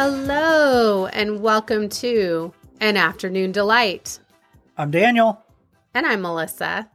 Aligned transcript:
Hello, 0.00 1.06
and 1.06 1.40
welcome 1.40 1.88
to 1.88 2.52
An 2.80 2.96
Afternoon 2.96 3.50
Delight. 3.50 4.20
I'm 4.76 4.92
Daniel. 4.92 5.44
And 5.92 6.06
I'm 6.06 6.22
Melissa. 6.22 6.88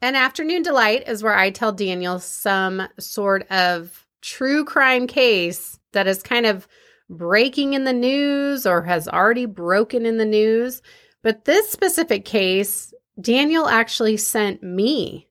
An 0.00 0.16
Afternoon 0.16 0.62
Delight 0.62 1.06
is 1.06 1.22
where 1.22 1.36
I 1.36 1.50
tell 1.50 1.70
Daniel 1.70 2.18
some 2.18 2.88
sort 2.98 3.46
of 3.50 4.06
true 4.22 4.64
crime 4.64 5.06
case 5.06 5.78
that 5.92 6.06
is 6.06 6.22
kind 6.22 6.46
of 6.46 6.66
breaking 7.10 7.74
in 7.74 7.84
the 7.84 7.92
news 7.92 8.64
or 8.64 8.84
has 8.84 9.06
already 9.06 9.44
broken 9.44 10.06
in 10.06 10.16
the 10.16 10.24
news. 10.24 10.80
But 11.22 11.44
this 11.44 11.68
specific 11.68 12.24
case, 12.24 12.94
Daniel 13.20 13.68
actually 13.68 14.16
sent 14.16 14.62
me. 14.62 15.28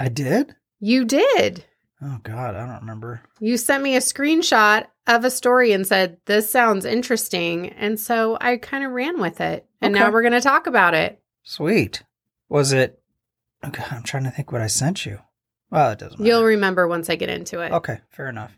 I 0.00 0.08
did? 0.08 0.56
You 0.80 1.04
did. 1.04 1.66
Oh, 2.00 2.18
God, 2.22 2.54
I 2.54 2.64
don't 2.64 2.80
remember. 2.80 3.20
You 3.40 3.58
sent 3.58 3.82
me 3.82 3.94
a 3.94 4.00
screenshot 4.00 4.86
of 5.06 5.24
a 5.24 5.30
story 5.30 5.72
and 5.72 5.86
said, 5.86 6.16
This 6.26 6.50
sounds 6.50 6.84
interesting. 6.84 7.68
And 7.70 7.98
so 8.00 8.38
I 8.40 8.56
kind 8.56 8.84
of 8.84 8.92
ran 8.92 9.20
with 9.20 9.40
it. 9.40 9.66
And 9.80 9.94
Okay. 9.94 10.04
now 10.04 10.10
we're 10.10 10.22
going 10.22 10.32
to 10.32 10.40
talk 10.40 10.66
about 10.66 10.94
it. 10.94 11.20
Sweet. 11.42 12.02
Was 12.48 12.72
it? 12.72 13.00
Okay, 13.64 13.82
I'm 13.90 14.02
trying 14.02 14.24
to 14.24 14.30
think 14.30 14.52
what 14.52 14.60
I 14.60 14.66
sent 14.66 15.04
you. 15.06 15.18
Well, 15.70 15.90
it 15.90 15.98
doesn't 15.98 16.18
matter. 16.20 16.28
You'll 16.28 16.44
remember 16.44 16.86
once 16.86 17.08
I 17.10 17.16
get 17.16 17.28
into 17.30 17.60
it. 17.60 17.72
Okay, 17.72 18.00
fair 18.10 18.28
enough. 18.28 18.56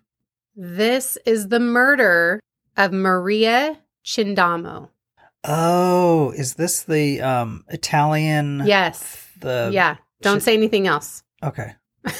This 0.54 1.16
is 1.26 1.48
the 1.48 1.60
murder 1.60 2.40
of 2.76 2.92
Maria 2.92 3.78
Chindamo. 4.04 4.88
Oh, 5.44 6.30
is 6.32 6.54
this 6.54 6.82
the 6.82 7.20
um 7.22 7.64
Italian? 7.68 8.62
Yes. 8.66 9.28
The 9.40 9.70
yeah. 9.72 9.96
Don't 10.22 10.38
Chi- 10.38 10.44
say 10.44 10.54
anything 10.54 10.86
else. 10.86 11.22
Okay. 11.42 11.74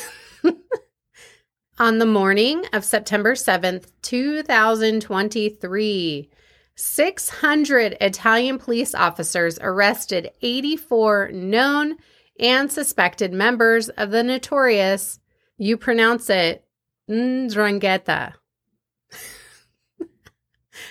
On 1.78 1.98
the 1.98 2.06
morning 2.06 2.64
of 2.72 2.86
September 2.86 3.34
7th, 3.34 3.88
2023, 4.00 6.30
600 6.74 7.96
Italian 8.00 8.58
police 8.58 8.94
officers 8.94 9.58
arrested 9.60 10.30
84 10.40 11.32
known 11.34 11.98
and 12.40 12.72
suspected 12.72 13.34
members 13.34 13.90
of 13.90 14.10
the 14.10 14.22
notorious, 14.22 15.20
you 15.58 15.76
pronounce 15.76 16.30
it, 16.30 16.64
Ndrangheta. 17.10 18.32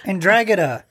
Androgeda. 0.05 0.83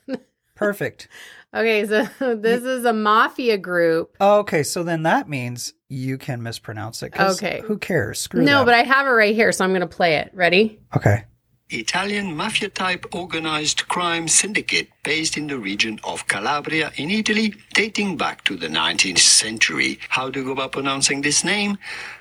Perfect. 0.56 1.06
Okay, 1.54 1.86
so 1.86 2.08
this 2.34 2.64
is 2.64 2.84
a 2.84 2.92
mafia 2.92 3.56
group. 3.56 4.16
Oh, 4.20 4.38
okay, 4.40 4.62
so 4.62 4.82
then 4.82 5.04
that 5.04 5.28
means 5.28 5.72
you 5.88 6.18
can 6.18 6.42
mispronounce 6.42 7.02
it. 7.02 7.18
Okay. 7.18 7.62
Who 7.64 7.78
cares? 7.78 8.20
Screw 8.20 8.42
no, 8.42 8.58
that. 8.58 8.64
but 8.64 8.74
I 8.74 8.82
have 8.82 9.06
it 9.06 9.10
right 9.10 9.34
here, 9.34 9.52
so 9.52 9.64
I'm 9.64 9.70
going 9.70 9.80
to 9.80 9.86
play 9.86 10.16
it. 10.16 10.30
Ready? 10.34 10.80
Okay. 10.96 11.24
Italian 11.70 12.36
mafia 12.36 12.68
type 12.68 13.06
organized 13.14 13.88
crime 13.88 14.28
syndicate 14.28 14.88
based 15.02 15.36
in 15.36 15.46
the 15.46 15.58
region 15.58 15.98
of 16.04 16.26
Calabria 16.26 16.92
in 16.96 17.10
Italy, 17.10 17.54
dating 17.72 18.16
back 18.16 18.44
to 18.44 18.56
the 18.56 18.68
19th 18.68 19.18
century. 19.18 19.98
How 20.08 20.30
do 20.30 20.40
you 20.40 20.46
go 20.46 20.52
about 20.52 20.72
pronouncing 20.72 21.22
this 21.22 21.42
name? 21.42 21.78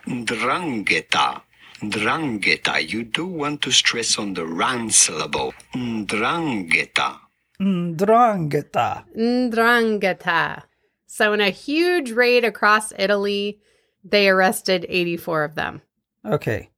Ndrangheta. 0.07 1.41
Ndrangheta. 1.81 2.89
You 2.89 3.03
do 3.03 3.25
want 3.25 3.61
to 3.63 3.71
stress 3.71 4.17
on 4.17 4.33
the 4.33 4.45
ran 4.45 4.89
syllable. 4.89 5.53
Ndrangheta. 5.75 7.19
Ndrangheta. 7.59 9.05
Ndrangheta. 9.15 10.63
So, 11.07 11.33
in 11.33 11.41
a 11.41 11.49
huge 11.49 12.11
raid 12.11 12.43
across 12.43 12.91
Italy, 12.97 13.59
they 14.03 14.27
arrested 14.27 14.85
84 14.89 15.43
of 15.43 15.55
them. 15.55 15.81
Okay. 16.25 16.69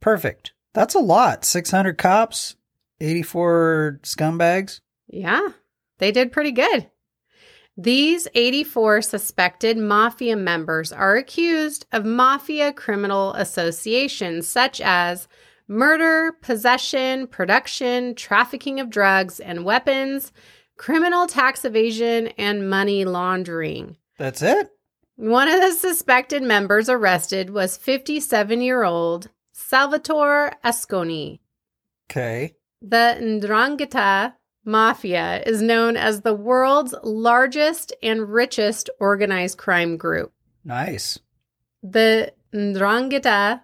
Perfect. 0.00 0.52
That's 0.72 0.94
a 0.94 1.00
lot. 1.00 1.44
600 1.44 1.98
cops, 1.98 2.56
84 3.00 4.00
scumbags. 4.02 4.80
Yeah, 5.08 5.48
they 5.98 6.12
did 6.12 6.32
pretty 6.32 6.52
good. 6.52 6.90
These 7.76 8.28
84 8.34 9.02
suspected 9.02 9.78
mafia 9.78 10.36
members 10.36 10.92
are 10.92 11.16
accused 11.16 11.86
of 11.92 12.04
mafia 12.04 12.72
criminal 12.72 13.32
associations 13.34 14.46
such 14.46 14.80
as 14.80 15.28
murder, 15.70 16.32
possession, 16.42 17.28
production, 17.28 18.14
trafficking 18.16 18.80
of 18.80 18.90
drugs 18.90 19.38
and 19.38 19.64
weapons, 19.64 20.32
criminal 20.76 21.26
tax 21.28 21.64
evasion, 21.64 22.26
and 22.36 22.68
money 22.68 23.04
laundering. 23.04 23.96
That's 24.18 24.42
it? 24.42 24.70
One 25.14 25.48
of 25.48 25.60
the 25.60 25.72
suspected 25.72 26.42
members 26.42 26.88
arrested 26.88 27.50
was 27.50 27.76
57 27.76 28.60
year 28.60 28.82
old 28.82 29.30
Salvatore 29.52 30.52
Ascone. 30.64 31.38
Okay. 32.10 32.56
The 32.82 33.16
Ndrangheta 33.20 34.34
Mafia 34.64 35.42
is 35.46 35.62
known 35.62 35.96
as 35.96 36.22
the 36.22 36.34
world's 36.34 36.94
largest 37.04 37.92
and 38.02 38.28
richest 38.28 38.90
organized 38.98 39.56
crime 39.56 39.96
group. 39.96 40.32
Nice. 40.64 41.18
The 41.82 42.32
Ndrangheta, 42.52 43.60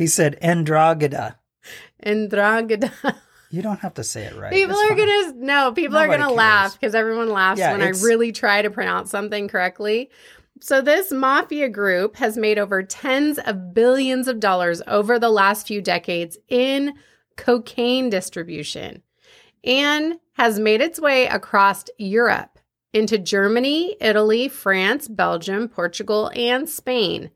He 0.00 0.06
said 0.06 0.38
Androgeda. 0.42 1.34
Ndrangheta. 2.02 3.16
You 3.50 3.60
don't 3.60 3.80
have 3.80 3.92
to 3.94 4.04
say 4.04 4.22
it 4.24 4.34
right. 4.36 4.50
People 4.50 4.76
It's 4.76 4.84
are 4.92 4.96
fine. 4.96 5.32
gonna 5.34 5.44
no, 5.44 5.72
people 5.72 5.98
are 5.98 6.06
gonna 6.06 6.24
cares. 6.24 6.32
laugh 6.36 6.72
because 6.80 6.94
everyone 6.94 7.28
laughs 7.28 7.58
Yeah, 7.58 7.72
when 7.72 7.82
I 7.82 7.90
really 8.02 8.32
try 8.32 8.62
to 8.62 8.70
pronounce 8.70 9.10
something 9.10 9.46
correctly. 9.48 10.08
So 10.60 10.80
this 10.80 11.10
mafia 11.12 11.68
group 11.68 12.16
has 12.16 12.38
made 12.38 12.58
over 12.58 12.82
tens 12.82 13.38
of 13.40 13.74
billions 13.74 14.26
of 14.28 14.40
dollars 14.40 14.80
over 14.86 15.18
the 15.18 15.28
last 15.30 15.66
few 15.66 15.82
decades 15.82 16.38
in 16.48 16.94
cocaine 17.36 18.08
distribution 18.08 19.02
and 19.64 20.14
has 20.34 20.58
made 20.58 20.80
its 20.80 20.98
way 20.98 21.26
across 21.26 21.84
Europe 21.98 22.58
into 22.94 23.18
Germany, 23.18 23.96
Italy, 24.00 24.48
France, 24.48 25.08
Belgium, 25.08 25.68
Portugal, 25.68 26.30
and 26.34 26.68
Spain. 26.68 27.30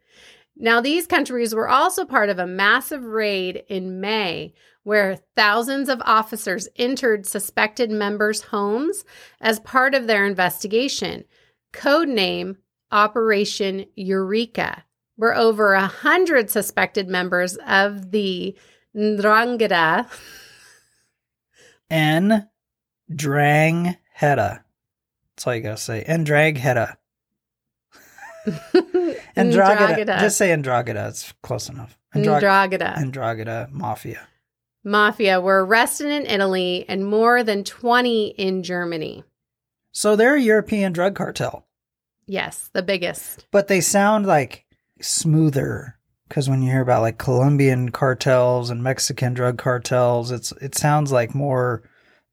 Now, 0.57 0.81
these 0.81 1.07
countries 1.07 1.55
were 1.55 1.69
also 1.69 2.05
part 2.05 2.29
of 2.29 2.39
a 2.39 2.47
massive 2.47 3.03
raid 3.05 3.65
in 3.69 4.01
May 4.01 4.55
where 4.85 5.19
thousands 5.35 5.89
of 5.89 6.01
officers 6.05 6.69
entered 6.77 7.27
suspected 7.27 7.91
members' 7.91 8.43
homes 8.43 9.05
as 9.41 9.59
part 9.61 9.95
of 9.95 10.07
their 10.07 10.27
investigation. 10.27 11.25
Codename 11.73 12.57
Operation 12.93 13.87
Eureka, 13.97 14.85
where 15.17 15.35
over 15.35 15.73
a 15.73 15.87
hundred 15.87 16.51
suspected 16.51 17.09
members 17.09 17.57
of 17.67 18.13
the 18.13 18.57
Ndrangheta 18.95 20.07
N. 21.91 22.49
Drangheta. 23.11 23.97
That's 24.21 25.47
all 25.47 25.55
you 25.55 25.63
gotta 25.63 25.77
say. 25.77 26.05
Andrangheta. 26.09 26.97
Ndrangheta. 29.37 30.21
Just 30.21 30.39
say 30.39 30.51
Androgeda. 30.51 31.09
It's 31.09 31.33
close 31.43 31.69
enough. 31.69 31.99
Androg- 32.15 32.43
Ndrangheta. 32.43 32.95
Androgeda 32.97 33.71
Mafia. 33.71 34.21
Mafia 34.85 35.41
were 35.41 35.65
arrested 35.65 36.09
in 36.11 36.27
Italy 36.27 36.85
and 36.89 37.07
more 37.07 37.43
than 37.43 37.65
20 37.65 38.29
in 38.29 38.63
Germany. 38.63 39.25
So 39.93 40.15
they're 40.17 40.35
a 40.37 40.41
European 40.41 40.93
drug 40.93 41.15
cartel, 41.15 41.67
Yes, 42.27 42.69
the 42.73 42.83
biggest. 42.83 43.47
but 43.51 43.69
they 43.69 43.81
sound 43.81 44.27
like 44.27 44.65
smoother. 45.01 45.97
Because 46.29 46.49
when 46.49 46.63
you 46.63 46.71
hear 46.71 46.81
about 46.81 47.03
like 47.03 47.19
Colombian 47.19 47.91
cartels 47.91 48.71
and 48.71 48.83
Mexican 48.83 49.35
drug 49.35 49.57
cartels, 49.59 50.31
it's 50.31 50.53
it 50.53 50.75
sounds 50.75 51.13
like 51.13 51.35
more 51.35 51.83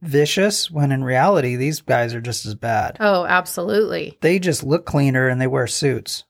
vicious. 0.02 0.70
When 0.70 0.92
in 0.92 1.04
reality, 1.04 1.56
these 1.56 1.82
guys 1.82 2.14
are 2.14 2.22
just 2.22 2.46
as 2.46 2.56
bad. 2.56 2.98
Oh, 3.00 3.26
absolutely. 3.26 4.18
They 4.22 4.40
just 4.40 4.64
look 4.64 4.86
cleaner 4.86 5.28
and 5.28 5.40
they 5.40 5.48
wear 5.48 5.68
suits. 5.68 6.24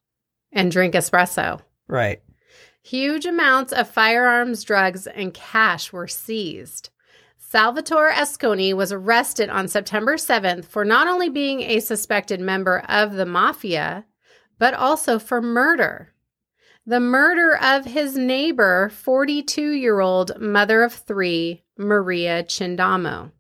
And 0.52 0.72
drink 0.72 0.94
espresso. 0.94 1.62
Right. 1.88 2.22
Huge 2.84 3.26
amounts 3.26 3.74
of 3.74 3.90
firearms, 3.90 4.64
drugs, 4.64 5.08
and 5.08 5.34
cash 5.34 5.94
were 5.94 6.08
seized. 6.08 6.90
Salvatore 7.38 8.12
Ascone 8.12 8.74
was 8.76 8.92
arrested 8.92 9.50
on 9.50 9.68
September 9.68 10.16
7th 10.16 10.66
for 10.66 10.86
not 10.86 11.08
only 11.08 11.30
being 11.30 11.62
a 11.62 11.80
suspected 11.82 12.40
member 12.40 12.80
of 12.88 13.14
the 13.14 13.26
mafia, 13.26 14.06
but 14.58 14.74
also 14.74 15.20
for 15.20 15.42
murder. 15.42 16.14
The 16.86 17.00
murder 17.00 17.58
of 17.62 17.86
his 17.86 18.18
neighbor, 18.18 18.90
42 18.90 19.72
year 19.72 20.00
old 20.00 20.40
mother 20.40 20.82
of 20.82 20.94
three, 20.94 21.64
Maria 21.78 22.44
Chindamo. 22.44 23.32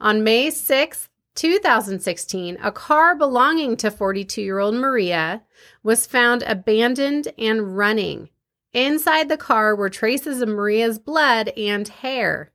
On 0.00 0.22
May 0.22 0.50
6, 0.50 1.08
2016, 1.34 2.58
a 2.62 2.70
car 2.70 3.16
belonging 3.16 3.76
to 3.78 3.90
42 3.90 4.40
year 4.42 4.60
old 4.60 4.74
Maria 4.74 5.42
was 5.82 6.06
found 6.06 6.42
abandoned 6.44 7.28
and 7.36 7.76
running. 7.76 8.28
Inside 8.72 9.28
the 9.28 9.36
car 9.36 9.74
were 9.74 9.90
traces 9.90 10.40
of 10.40 10.48
Maria's 10.48 10.98
blood 10.98 11.48
and 11.56 11.88
hair. 11.88 12.52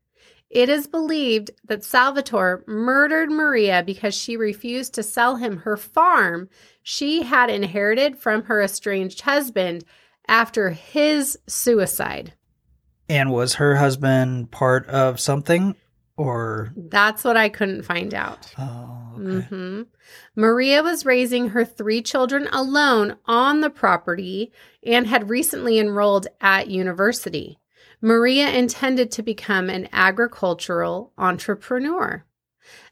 It 0.49 0.69
is 0.69 0.87
believed 0.87 1.51
that 1.65 1.83
Salvatore 1.83 2.63
murdered 2.67 3.31
Maria 3.31 3.83
because 3.83 4.13
she 4.13 4.37
refused 4.37 4.93
to 4.93 5.03
sell 5.03 5.37
him 5.37 5.57
her 5.57 5.75
farm 5.75 6.47
she 6.81 7.23
had 7.23 7.49
inherited 7.49 8.17
from 8.17 8.43
her 8.43 8.61
estranged 8.61 9.21
husband 9.21 9.83
after 10.27 10.69
his 10.69 11.37
suicide. 11.47 12.33
And 13.09 13.31
was 13.31 13.55
her 13.55 13.75
husband 13.75 14.51
part 14.51 14.87
of 14.87 15.19
something? 15.19 15.75
Or 16.17 16.73
That's 16.75 17.23
what 17.23 17.37
I 17.37 17.49
couldn't 17.49 17.83
find 17.83 18.13
out. 18.13 18.53
oh, 18.57 19.13
okay. 19.19 19.45
hmm 19.47 19.81
Maria 20.35 20.83
was 20.83 21.05
raising 21.05 21.49
her 21.49 21.65
three 21.65 22.01
children 22.01 22.47
alone 22.51 23.17
on 23.25 23.61
the 23.61 23.69
property 23.69 24.51
and 24.85 25.07
had 25.07 25.29
recently 25.29 25.79
enrolled 25.79 26.27
at 26.41 26.67
university. 26.67 27.59
Maria 28.01 28.49
intended 28.49 29.11
to 29.11 29.23
become 29.23 29.69
an 29.69 29.87
agricultural 29.93 31.13
entrepreneur. 31.17 32.25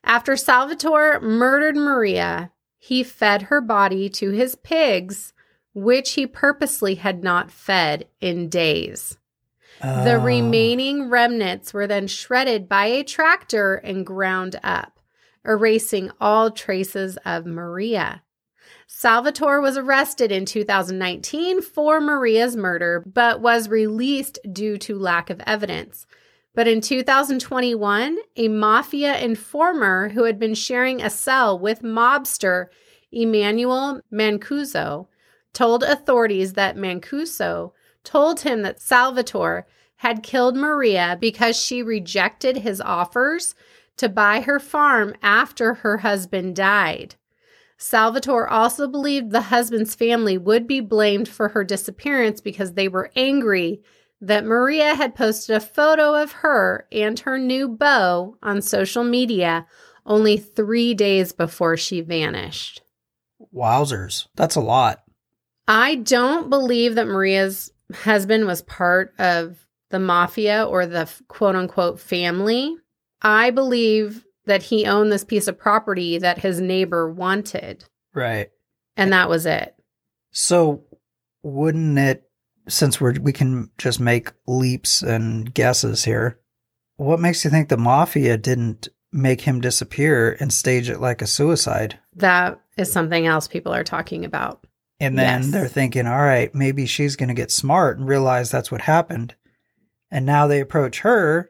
After 0.03 0.35
Salvatore 0.38 1.19
murdered 1.19 1.75
Maria, 1.75 2.51
he 2.79 3.03
fed 3.03 3.44
her 3.44 3.62
body 3.62 4.09
to 4.09 4.31
his 4.31 4.56
pigs, 4.56 5.33
which 5.74 6.13
he 6.13 6.25
purposely 6.25 6.95
had 6.95 7.24
not 7.24 7.51
fed 7.51 8.07
in 8.19 8.50
days. 8.50 9.17
The 9.81 10.13
Oh, 10.13 10.24
remaining 10.24 11.10
remnants 11.10 11.74
were 11.74 11.88
then 11.88 12.06
shredded 12.06 12.69
by 12.69 12.86
a 12.86 13.04
tractor 13.04 13.75
and 13.75 14.06
ground 14.06 14.60
up, 14.63 15.00
erasing 15.44 16.12
all 16.22 16.51
traces 16.51 17.18
of 17.25 17.48
Maria. 17.48 18.22
Salvatore 18.86 19.60
was 19.60 19.78
arrested 19.78 20.31
in 20.31 20.45
2019 20.45 21.63
for 21.63 22.00
Maria's 22.00 22.56
murder, 22.56 23.04
but 23.07 23.42
was 23.42 23.69
released 23.69 24.38
due 24.54 24.78
to 24.78 25.00
lack 25.00 25.31
of 25.31 25.42
evidence. 25.48 26.06
But 26.54 26.68
in 26.68 26.80
2021, 26.81 28.18
a 28.36 28.48
mafia 28.50 29.18
informer 29.18 30.10
who 30.10 30.25
had 30.25 30.38
been 30.38 30.54
sharing 30.54 31.01
a 31.01 31.10
cell 31.10 31.57
with 31.57 31.81
mobster 31.81 32.68
Emmanuel 33.12 34.01
Mancuso 34.13 35.07
told 35.54 35.84
authorities 35.84 36.54
that 36.54 36.77
Mancuso 36.77 37.72
told 38.03 38.42
him 38.42 38.62
that 38.62 38.81
Salvatore 38.81 39.68
had 39.98 40.24
killed 40.24 40.56
Maria 40.56 41.18
because 41.19 41.56
she 41.56 41.83
rejected 41.83 42.57
his 42.57 42.81
offers 42.81 43.53
to 43.98 44.09
buy 44.09 44.42
her 44.42 44.59
farm 44.59 45.13
after 45.21 45.75
her 45.75 45.98
husband 45.98 46.56
died. 46.56 47.15
Salvatore 47.77 48.48
also 48.48 48.88
believed 48.88 49.31
the 49.31 49.42
husband's 49.42 49.95
family 49.95 50.38
would 50.38 50.68
be 50.68 50.80
blamed 50.80 51.27
for 51.27 51.50
her 51.50 51.63
disappearance 51.63 52.42
because 52.42 52.74
they 52.74 52.88
were 52.88 53.12
angry 53.15 53.81
that 54.21 54.45
Maria 54.45 54.94
had 54.94 55.15
posted 55.15 55.56
a 55.56 55.59
photo 55.59 56.13
of 56.13 56.31
her 56.31 56.88
and 56.92 57.19
her 57.21 57.39
new 57.39 57.68
beau 57.68 58.38
on 58.44 58.62
social 58.62 59.03
media 59.03 59.65
only 60.06 60.38
three 60.38 60.94
days 60.94 61.31
before 61.31 61.77
she 61.77 62.01
vanished. 62.01 62.81
wowzers. 63.53 64.27
That's 64.36 64.56
a 64.56 64.62
lot. 64.62 65.03
I 65.68 65.95
don't 65.95 66.50
believe 66.50 66.95
that 66.95 67.07
Maria's 67.07 67.71
husband 67.93 68.45
was 68.45 68.61
part 68.61 69.13
of 69.19 69.65
the 69.89 69.99
mafia 69.99 70.63
or 70.65 70.85
the 70.85 71.09
quote 71.27 71.55
unquote 71.55 71.99
family. 71.99 72.75
I 73.21 73.51
believe 73.51 74.25
that 74.45 74.63
he 74.63 74.85
owned 74.85 75.11
this 75.11 75.23
piece 75.23 75.47
of 75.47 75.57
property 75.57 76.17
that 76.17 76.39
his 76.39 76.59
neighbor 76.59 77.11
wanted, 77.11 77.85
Right. 78.13 78.49
and 78.97 79.13
that 79.13 79.29
was 79.29 79.45
it. 79.45 79.75
So 80.31 80.83
wouldn't 81.43 81.97
it 81.99 82.23
since 82.67 83.01
we're 83.01 83.13
we 83.19 83.33
can 83.33 83.69
just 83.77 83.99
make 83.99 84.31
leaps 84.47 85.01
and 85.01 85.53
guesses 85.53 86.03
here, 86.05 86.39
what 86.95 87.19
makes 87.19 87.43
you 87.43 87.49
think 87.51 87.69
the 87.69 87.77
mafia 87.77 88.38
didn't 88.38 88.88
make 89.11 89.41
him 89.41 89.59
disappear 89.59 90.38
and 90.39 90.53
stage 90.53 90.89
it 90.89 90.99
like 91.01 91.21
a 91.21 91.27
suicide? 91.27 91.99
That 92.15 92.59
is 92.77 92.91
something 92.91 93.25
else 93.27 93.47
people 93.47 93.73
are 93.73 93.83
talking 93.83 94.23
about. 94.25 94.65
And 95.01 95.18
then 95.18 95.42
Yes. 95.44 95.51
they're 95.51 95.68
thinking, 95.68 96.06
all 96.07 96.19
right, 96.21 96.53
maybe 96.53 96.86
she's 96.86 97.15
going 97.15 97.30
to 97.30 97.36
get 97.36 97.51
smart 97.51 97.98
and 97.98 98.07
realize 98.07 98.51
that's 98.51 98.71
what 98.71 98.81
happened. 98.81 99.36
And 100.12 100.25
now 100.25 100.48
they 100.48 100.59
approach 100.59 101.00
her 101.00 101.50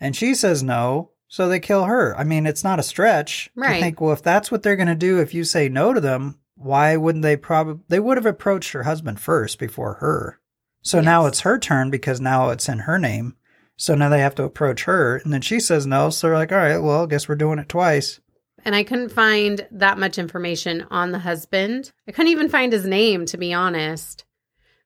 and 0.00 0.14
she 0.14 0.34
says 0.34 0.62
no. 0.62 1.10
So 1.28 1.48
they 1.48 1.60
kill 1.60 1.84
her. 1.84 2.14
I 2.16 2.24
mean, 2.24 2.46
it's 2.46 2.62
not 2.62 2.78
a 2.78 2.82
stretch. 2.82 3.46
to 3.54 3.60
Right. 3.60 3.80
think, 3.82 4.00
well, 4.00 4.12
if 4.12 4.22
that's 4.22 4.50
what 4.50 4.62
they're 4.62 4.76
going 4.76 4.88
to 4.88 4.94
do, 4.94 5.18
if 5.18 5.32
you 5.32 5.44
say 5.44 5.68
no 5.68 5.94
to 5.94 6.00
them, 6.00 6.38
why 6.56 6.94
wouldn't 6.96 7.22
they 7.22 7.36
probably, 7.36 7.82
they 7.88 7.98
would 7.98 8.18
have 8.18 8.26
approached 8.26 8.72
her 8.72 8.82
husband 8.82 9.18
first 9.18 9.58
before 9.58 9.94
her. 9.94 10.38
So 10.82 11.00
now 11.00 11.24
it's 11.26 11.40
her 11.40 11.58
turn 11.58 11.90
because 11.90 12.20
now 12.20 12.50
it's 12.50 12.68
in 12.68 12.80
her 12.80 12.98
name. 12.98 13.34
So 13.78 13.94
now 13.94 14.10
they 14.10 14.20
have 14.20 14.34
to 14.36 14.44
approach 14.44 14.84
her. 14.84 15.16
And 15.16 15.32
then 15.32 15.40
she 15.40 15.58
says 15.58 15.86
no. 15.86 16.10
So 16.10 16.26
they're 16.28 16.36
like, 16.36 16.52
all 16.52 16.58
right, 16.58 16.78
well, 16.78 17.04
I 17.04 17.06
guess 17.06 17.28
we're 17.28 17.34
doing 17.36 17.58
it 17.58 17.68
twice. 17.68 18.20
And 18.64 18.74
I 18.74 18.84
couldn't 18.84 19.10
find 19.10 19.66
that 19.72 19.98
much 19.98 20.18
information 20.18 20.86
on 20.90 21.10
the 21.12 21.18
husband. 21.18 21.92
I 22.08 22.12
couldn't 22.12 22.30
even 22.32 22.48
find 22.48 22.72
his 22.72 22.86
name, 22.86 23.26
to 23.26 23.36
be 23.36 23.52
honest. 23.52 24.24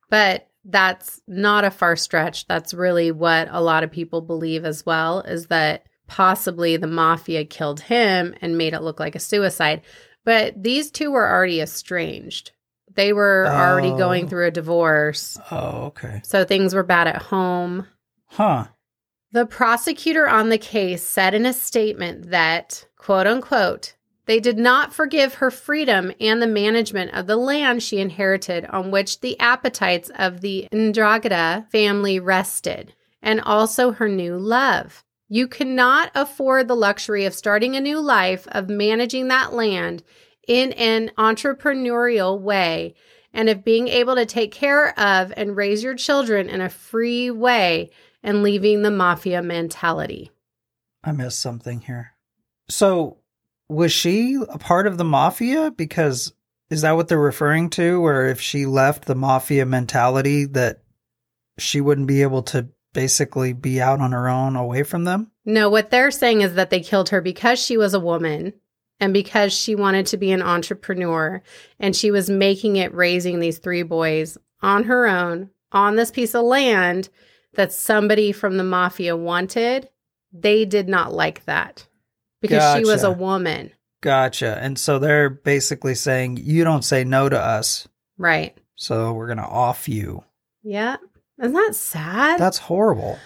But 0.09 0.49
that's 0.65 1.21
not 1.29 1.65
a 1.65 1.71
far 1.71 1.95
stretch. 1.97 2.47
That's 2.47 2.73
really 2.75 3.13
what 3.13 3.49
a 3.51 3.61
lot 3.61 3.85
of 3.85 3.91
people 3.93 4.21
believe 4.21 4.65
as 4.65 4.85
well 4.87 5.21
is 5.21 5.47
that 5.49 5.87
possibly 6.07 6.77
the 6.77 6.87
mafia 6.87 7.45
killed 7.45 7.81
him 7.81 8.35
and 8.41 8.57
made 8.59 8.73
it 8.75 8.83
look 8.83 8.99
like 8.99 9.15
a 9.15 9.21
suicide. 9.21 9.83
But 10.25 10.61
these 10.63 10.91
two 10.91 11.11
were 11.11 11.29
already 11.29 11.61
estranged. 11.61 12.53
They 12.95 13.13
were 13.13 13.47
already 13.47 13.91
Oh. 13.91 13.97
going 13.99 14.27
through 14.29 14.47
a 14.47 14.51
divorce. 14.51 15.39
Oh, 15.51 15.87
okay. 15.89 16.21
So 16.25 16.45
things 16.45 16.75
were 16.75 16.83
bad 16.83 17.09
at 17.09 17.23
home. 17.23 17.87
Huh. 18.27 18.67
The 19.37 19.45
prosecutor 19.45 20.27
on 20.27 20.49
the 20.49 20.57
case 20.57 21.03
said 21.03 21.35
in 21.35 21.45
a 21.45 21.53
statement 21.53 22.31
that, 22.31 22.87
quote 22.97 23.27
unquote, 23.27 23.95
they 24.25 24.41
did 24.41 24.57
not 24.57 24.95
forgive 24.95 25.35
her 25.35 25.51
freedom 25.51 26.11
and 26.19 26.41
the 26.41 26.47
management 26.47 27.13
of 27.13 27.27
the 27.27 27.37
land 27.37 27.83
she 27.83 27.99
inherited 27.99 28.65
on 28.65 28.91
which 28.91 29.21
the 29.21 29.39
appetites 29.39 30.11
of 30.19 30.41
the 30.41 30.67
Indragada 30.73 31.71
family 31.71 32.19
rested, 32.19 32.95
and 33.21 33.43
also 33.43 33.91
her 33.91 34.09
new 34.09 34.39
love. 34.39 35.05
You 35.29 35.49
cannot 35.49 36.11
afford 36.15 36.67
the 36.67 36.75
luxury 36.75 37.27
of 37.27 37.35
starting 37.35 37.77
a 37.77 37.81
new 37.83 38.01
life, 38.01 38.49
of 38.53 38.71
managing 38.71 39.29
that 39.29 39.53
land 39.53 40.03
in 40.49 40.73
an 40.73 41.11
entrepreneurial 41.19 42.41
way, 42.41 42.95
and 43.35 43.51
of 43.51 43.65
being 43.67 43.89
able 43.89 44.15
to 44.15 44.25
take 44.25 44.51
care 44.51 44.99
of 44.99 45.31
and 45.37 45.59
raise 45.59 45.85
your 45.85 45.95
children 45.95 46.49
in 46.49 46.63
a 46.63 46.71
free 46.71 47.31
way 47.31 47.91
and 48.27 48.43
leaving 48.43 48.83
the 48.83 48.91
mafia 48.91 49.41
mentality. 49.41 50.33
I 51.05 51.13
missed 51.13 51.39
something 51.39 51.81
here. 51.81 52.13
So, 52.69 53.19
was 53.69 53.93
she 53.93 54.39
a 54.49 54.59
part 54.59 54.89
of 54.89 54.99
the 54.99 55.05
mafia? 55.05 55.71
Because 55.71 56.33
is 56.69 56.83
that 56.83 56.97
what 56.97 57.07
they're 57.07 57.19
referring 57.19 57.71
to? 57.71 58.01
Where 58.01 58.29
if 58.29 58.41
she 58.41 58.67
left 58.67 59.05
the 59.05 59.15
mafia 59.15 59.65
mentality, 59.65 60.45
that 60.47 60.83
she 61.57 61.81
wouldn't 61.81 62.09
be 62.09 62.23
able 62.23 62.43
to 62.43 62.69
basically 62.93 63.53
be 63.53 63.81
out 63.81 64.01
on 64.01 64.11
her 64.11 64.29
own 64.29 64.57
away 64.57 64.83
from 64.83 65.05
them? 65.05 65.31
No, 65.45 65.71
what 65.71 65.91
they're 65.91 66.11
saying 66.11 66.41
is 66.41 66.55
that 66.55 66.71
they 66.71 66.81
killed 66.81 67.11
her 67.11 67.21
because 67.21 67.63
she 67.63 67.77
was 67.77 67.95
a 67.95 68.01
woman 68.01 68.53
and 68.99 69.13
because 69.13 69.53
she 69.53 69.77
wanted 69.77 70.07
to 70.07 70.17
be 70.17 70.33
an 70.33 70.43
entrepreneur 70.43 71.43
and 71.79 71.95
she 71.95 72.11
was 72.11 72.29
making 72.29 72.77
it 72.77 72.93
raising 72.93 73.39
these 73.39 73.59
three 73.59 73.85
boys 73.85 74.37
on 74.63 74.85
her 74.85 75.07
own 75.07 75.51
on 75.71 75.95
this 75.95 76.11
piece 76.11 76.35
of 76.35 76.45
land 76.45 77.09
that 77.57 77.73
somebody 77.73 78.33
from 78.33 78.57
the 78.57 78.65
mafia 78.65 79.17
wanted. 79.17 79.89
They 80.33 80.65
did 80.65 80.89
not 80.89 81.13
like 81.13 81.45
that 81.47 81.87
because 82.41 82.77
she 82.79 82.85
was 82.85 83.03
a 83.03 83.11
woman. 83.11 83.73
Gotcha. 84.03 84.59
And 84.61 84.79
so 84.79 84.99
they're 84.99 85.31
basically 85.31 85.95
saying, 85.95 86.37
you 86.37 86.63
don't 86.65 86.85
say 86.85 87.03
no 87.05 87.29
to 87.29 87.39
us, 87.39 87.89
Right. 88.19 88.57
so 88.77 89.13
we're 89.15 89.27
going 89.27 89.39
to 89.39 89.45
off 89.45 89.89
you. 89.89 90.23
Yeah. 90.63 90.97
Isn't 91.41 91.55
that 91.55 91.75
sad? 91.75 92.39
That's 92.39 92.59
horrible. 92.59 93.19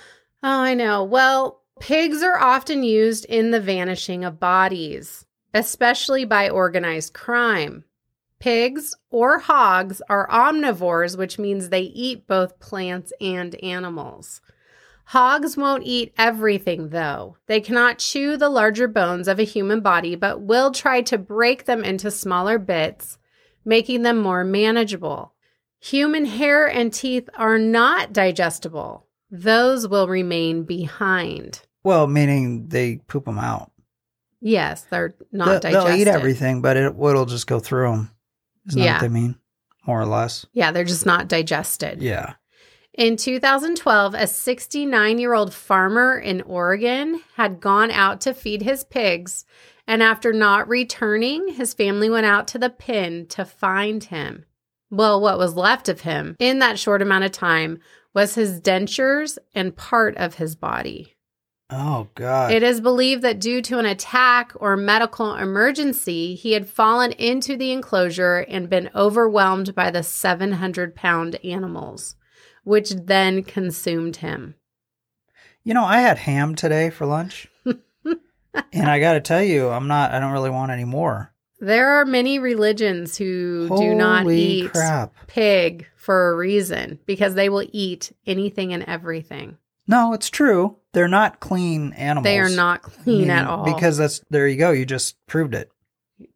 Oh, 0.43 0.61
I 0.61 0.75
know. 0.75 1.05
Well, 1.05 1.63
pigs 1.81 2.23
are 2.23 2.39
often 2.39 2.83
used 2.83 3.25
in 3.27 3.51
the 3.51 3.61
vanishing 3.61 4.25
of 4.25 4.41
bodies, 4.41 5.27
especially 5.55 6.25
by 6.25 6.49
organized 6.49 7.13
crime. 7.15 7.85
Pigs 8.41 8.95
or 9.11 9.39
hogs 9.39 10.01
are 10.09 10.27
omnivores, 10.29 11.17
which 11.17 11.39
means 11.39 11.69
they 11.69 11.83
eat 11.83 12.27
both 12.27 12.59
plants 12.59 13.13
and 13.21 13.55
animals. 13.63 14.41
Hogs 15.05 15.59
won't 15.59 15.83
eat 15.85 16.15
everything, 16.17 16.89
though. 16.89 17.37
They 17.49 17.61
cannot 17.61 17.99
chew 17.99 18.39
the 18.39 18.49
larger 18.49 18.89
bones 18.89 19.29
of 19.29 19.39
a 19.39 19.45
human 19.45 19.81
body, 19.81 20.15
but 20.17 20.41
will 20.41 20.71
try 20.71 21.03
to 21.03 21.19
break 21.19 21.67
them 21.67 21.85
into 21.85 22.11
smaller 22.11 22.59
bits, 22.59 23.19
making 23.65 24.03
them 24.03 24.19
more 24.19 24.43
manageable. 24.45 25.35
Human 25.81 26.25
hair 26.25 26.67
and 26.67 26.93
teeth 26.93 27.29
are 27.37 27.59
not 27.59 28.13
digestible. 28.13 29.07
Those 29.31 29.87
will 29.87 30.09
remain 30.09 30.63
behind. 30.65 31.61
Well, 31.85 32.07
meaning 32.07 32.69
they 32.69 32.97
poop 33.07 33.27
them 33.27 33.39
out. 33.39 33.71
Yes, 34.41 34.87
they're 34.91 35.15
not 35.31 35.47
They'll, 35.47 35.73
digested. 35.73 35.91
they'll 35.93 36.01
eat 36.01 36.09
everything, 36.09 36.63
but 36.63 36.79
it, 36.79 36.95
it'll 36.95 37.27
just 37.27 37.47
go 37.47 37.59
through 37.61 37.91
them. 37.91 38.11
Isn't 38.69 38.79
that 38.81 38.85
Yeah. 38.85 38.93
what 38.95 39.01
they 39.03 39.09
mean? 39.09 39.37
More 39.87 40.01
or 40.01 40.07
less. 40.07 40.47
Yeah, 40.53 40.73
they're 40.73 40.85
just 40.85 41.07
not 41.07 41.29
digested. 41.29 42.03
Yeah. 42.03 42.35
In 42.95 43.17
2012, 43.17 44.15
a 44.15 44.27
69 44.27 45.19
year 45.19 45.33
old 45.33 45.55
farmer 45.55 46.19
in 46.19 46.43
Oregon 46.43 47.21
had 47.37 47.61
gone 47.61 47.91
out 47.91 48.21
to 48.23 48.35
feed 48.35 48.63
his 48.63 48.85
pigs, 48.85 49.45
and 49.87 50.03
after 50.03 50.33
not 50.33 50.69
returning, 50.69 51.49
his 51.55 51.73
family 51.73 52.11
went 52.11 52.27
out 52.27 52.47
to 52.49 52.59
the 52.59 52.69
pen 52.71 53.27
to 53.31 53.45
find 53.45 54.05
him. 54.05 54.45
Well, 54.91 55.21
what 55.21 55.39
was 55.39 55.55
left 55.55 55.89
of 55.89 56.01
him 56.01 56.37
in 56.41 56.59
that 56.59 56.79
short 56.79 57.01
amount 57.01 57.25
of 57.25 57.33
time 57.33 57.79
was 58.13 58.35
his 58.35 58.61
dentures 58.61 59.39
and 59.55 59.75
part 59.77 60.17
of 60.17 60.35
his 60.35 60.57
body. 60.57 61.15
Oh 61.71 62.09
God. 62.15 62.53
It 62.53 62.63
is 62.63 62.81
believed 62.81 63.23
that 63.23 63.41
due 63.41 63.63
to 63.63 63.79
an 63.79 63.87
attack 63.87 64.53
or 64.57 64.77
medical 64.77 65.37
emergency, 65.37 66.35
he 66.35 66.53
had 66.53 66.69
fallen 66.69 67.13
into 67.13 67.57
the 67.57 67.71
enclosure 67.71 68.39
and 68.49 68.69
been 68.69 68.91
overwhelmed 68.95 69.75
by 69.75 69.91
the 69.91 70.03
700 70.03 70.95
pound 70.95 71.37
animals, 71.45 72.17
which 72.65 72.91
then 72.91 73.43
consumed 73.45 74.17
him. 74.17 74.57
you 75.63 75.75
know, 75.75 75.85
I 75.85 76.01
had 76.01 76.19
ham 76.19 76.55
today 76.55 76.91
for 76.91 77.07
lunch. 77.07 77.49
and 77.65 78.91
I 78.91 78.99
got 78.99 79.13
to 79.13 79.21
tell 79.21 79.43
you, 79.43 79.69
I'm 79.69 79.87
not 79.87 80.13
I 80.13 80.19
don't 80.19 80.33
really 80.33 80.51
want 80.51 80.73
any 80.73 80.85
more. 80.85 81.33
There 81.61 82.01
are 82.01 82.07
many 82.07 82.39
religions 82.39 83.19
who 83.19 83.69
do 83.77 83.95
not 83.95 84.27
eat 84.31 84.73
crap. 84.73 85.13
pig 85.27 85.87
for 85.95 86.31
a 86.31 86.37
reason 86.37 86.99
because 87.05 87.35
they 87.35 87.51
will 87.51 87.69
eat 87.71 88.13
anything 88.27 88.73
and 88.73 88.83
everything. 88.85 89.59
No, 89.91 90.13
it's 90.15 90.31
true. 90.31 90.77
They're 90.93 91.09
not 91.09 91.41
clean 91.41 91.93
animals. 91.93 92.25
They 92.25 92.39
are 92.39 92.49
not 92.49 92.83
clean 92.83 93.29
at 93.31 93.47
all. 93.47 93.65
Because 93.65 93.97
that's 93.99 94.21
there 94.31 94.49
you 94.49 94.57
go. 94.57 94.71
You 94.71 94.87
just 94.87 95.17
proved 95.27 95.55
it. 95.55 95.71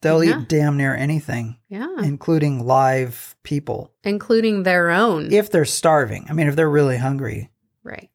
They'll 0.00 0.24
Yeah. 0.24 0.40
eat 0.40 0.48
damn 0.48 0.76
near 0.76 0.94
anything, 0.94 1.56
yeah, 1.68 1.86
including 2.02 2.64
live 2.66 3.36
people, 3.42 3.92
including 4.02 4.62
their 4.62 4.90
own. 4.90 5.32
if 5.32 5.50
they're 5.50 5.64
starving. 5.66 6.26
I 6.28 6.32
mean, 6.32 6.46
if 6.48 6.56
they're 6.56 6.70
really 6.70 6.96
hungry. 6.98 7.50
right. 7.82 8.10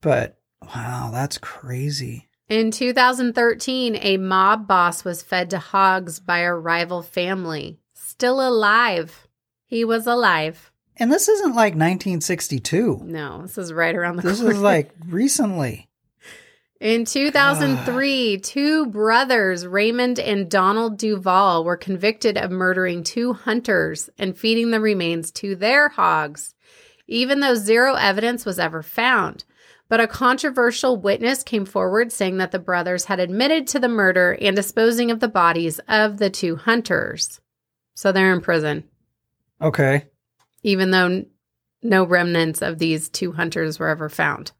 But 0.00 0.38
wow, 0.62 1.10
that's 1.12 1.38
crazy. 1.38 2.28
In 2.48 2.70
2013, 2.70 3.96
a 4.00 4.16
mob 4.16 4.66
boss 4.66 5.04
was 5.04 5.22
fed 5.22 5.50
to 5.50 5.58
hogs 5.58 6.20
by 6.20 6.40
a 6.40 6.54
rival 6.54 7.02
family. 7.02 7.80
Still 7.94 8.46
alive. 8.46 9.26
He 9.66 9.84
was 9.84 10.06
alive. 10.06 10.67
And 10.98 11.12
this 11.12 11.28
isn't 11.28 11.54
like 11.54 11.74
1962. 11.74 13.02
No, 13.04 13.42
this 13.42 13.56
is 13.58 13.72
right 13.72 13.94
around 13.94 14.16
the 14.16 14.22
This 14.22 14.38
corner. 14.40 14.52
is 14.54 14.60
like 14.60 14.90
recently. 15.06 15.88
In 16.80 17.04
2003, 17.04 18.38
two 18.38 18.86
brothers, 18.86 19.66
Raymond 19.66 20.20
and 20.20 20.48
Donald 20.48 20.96
Duval, 20.96 21.64
were 21.64 21.76
convicted 21.76 22.36
of 22.38 22.50
murdering 22.52 23.02
two 23.02 23.32
hunters 23.32 24.08
and 24.18 24.36
feeding 24.38 24.70
the 24.70 24.80
remains 24.80 25.30
to 25.32 25.56
their 25.56 25.88
hogs, 25.88 26.54
even 27.08 27.40
though 27.40 27.56
zero 27.56 27.94
evidence 27.94 28.44
was 28.46 28.58
ever 28.60 28.82
found. 28.82 29.44
But 29.88 30.00
a 30.00 30.06
controversial 30.06 30.96
witness 30.96 31.42
came 31.42 31.64
forward 31.64 32.12
saying 32.12 32.36
that 32.36 32.52
the 32.52 32.58
brothers 32.58 33.06
had 33.06 33.18
admitted 33.18 33.66
to 33.68 33.80
the 33.80 33.88
murder 33.88 34.36
and 34.40 34.54
disposing 34.54 35.10
of 35.10 35.18
the 35.18 35.28
bodies 35.28 35.80
of 35.88 36.18
the 36.18 36.30
two 36.30 36.56
hunters. 36.56 37.40
So 37.94 38.12
they're 38.12 38.32
in 38.32 38.40
prison, 38.40 38.84
Okay. 39.60 40.04
Even 40.62 40.90
though 40.90 41.24
no 41.82 42.04
remnants 42.04 42.62
of 42.62 42.78
these 42.78 43.08
two 43.08 43.32
hunters 43.32 43.78
were 43.78 43.88
ever 43.88 44.08
found. 44.08 44.52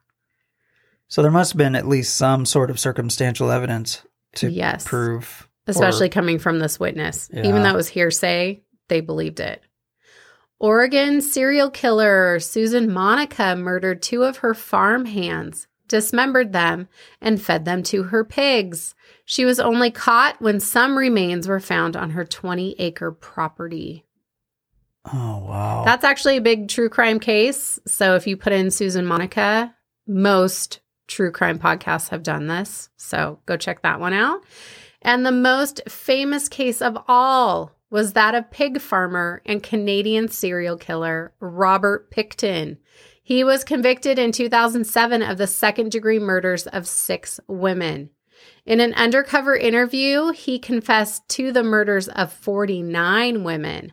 So 1.08 1.22
there 1.22 1.30
must 1.30 1.52
have 1.52 1.58
been 1.58 1.74
at 1.74 1.88
least 1.88 2.16
some 2.16 2.44
sort 2.46 2.70
of 2.70 2.78
circumstantial 2.78 3.50
evidence 3.50 4.02
to 4.36 4.50
Yes. 4.50 4.86
prove. 4.86 5.44
especially 5.66 6.06
or- 6.06 6.10
coming 6.10 6.38
from 6.38 6.58
this 6.60 6.80
witness. 6.80 7.28
Yeah. 7.32 7.46
Even 7.46 7.62
though 7.62 7.70
it 7.70 7.76
was 7.76 7.88
hearsay, 7.88 8.62
they 8.88 9.00
believed 9.02 9.38
it. 9.38 9.62
Oregon 10.58 11.20
serial 11.20 11.70
killer 11.70 12.40
Susan 12.40 12.90
Monica 12.92 13.54
murdered 13.54 14.00
two 14.02 14.24
of 14.24 14.38
her 14.38 14.54
farm 14.54 15.04
hands, 15.04 15.66
dismembered 15.86 16.52
them, 16.52 16.88
and 17.20 17.40
fed 17.40 17.64
them 17.64 17.82
to 17.84 18.04
her 18.04 18.24
pigs. 18.24 18.94
She 19.24 19.44
was 19.44 19.60
only 19.60 19.90
caught 19.90 20.40
when 20.40 20.58
some 20.58 20.96
remains 20.96 21.46
were 21.46 21.60
found 21.60 21.96
on 21.96 22.10
her 22.10 22.24
20 22.24 22.74
acre 22.78 23.12
property. 23.12 24.04
Oh 25.12 25.38
wow. 25.38 25.82
That's 25.84 26.04
actually 26.04 26.36
a 26.36 26.42
big 26.42 26.68
true 26.68 26.88
crime 26.88 27.20
case. 27.20 27.78
So 27.86 28.14
if 28.14 28.26
you 28.26 28.36
put 28.36 28.52
in 28.52 28.70
Susan 28.70 29.06
Monica, 29.06 29.74
most 30.06 30.80
true 31.06 31.32
crime 31.32 31.58
podcasts 31.58 32.08
have 32.10 32.22
done 32.22 32.46
this. 32.46 32.90
So 32.96 33.40
go 33.46 33.56
check 33.56 33.82
that 33.82 34.00
one 34.00 34.12
out. 34.12 34.42
And 35.02 35.24
the 35.24 35.32
most 35.32 35.80
famous 35.88 36.48
case 36.48 36.82
of 36.82 36.98
all 37.08 37.72
was 37.90 38.12
that 38.12 38.34
of 38.34 38.50
pig 38.50 38.80
farmer 38.80 39.40
and 39.46 39.62
Canadian 39.62 40.28
serial 40.28 40.76
killer 40.76 41.32
Robert 41.40 42.10
Pickton. 42.10 42.76
He 43.22 43.44
was 43.44 43.64
convicted 43.64 44.18
in 44.18 44.32
2007 44.32 45.22
of 45.22 45.38
the 45.38 45.46
second 45.46 45.90
degree 45.92 46.18
murders 46.18 46.66
of 46.66 46.86
six 46.86 47.40
women. 47.46 48.10
In 48.64 48.80
an 48.80 48.94
undercover 48.94 49.56
interview, 49.56 50.32
he 50.32 50.58
confessed 50.58 51.28
to 51.30 51.52
the 51.52 51.62
murders 51.62 52.08
of 52.08 52.32
49 52.32 53.44
women. 53.44 53.92